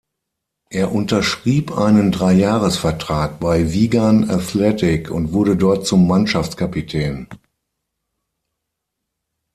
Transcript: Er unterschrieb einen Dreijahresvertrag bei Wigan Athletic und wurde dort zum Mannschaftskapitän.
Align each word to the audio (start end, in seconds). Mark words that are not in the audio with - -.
Er 0.71 0.95
unterschrieb 0.95 1.77
einen 1.77 2.11
Dreijahresvertrag 2.11 3.39
bei 3.39 3.71
Wigan 3.71 4.31
Athletic 4.31 5.11
und 5.11 5.31
wurde 5.31 5.55
dort 5.55 5.85
zum 5.85 6.07
Mannschaftskapitän. 6.07 7.27